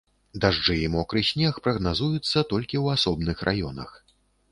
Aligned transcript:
Дажджы 0.43 0.77
і 0.85 0.85
мокры 0.93 1.21
снег 1.31 1.59
прагназуюцца 1.67 2.43
толькі 2.53 2.75
ў 2.83 2.95
асобных 2.95 3.37
раёнах. 3.51 3.89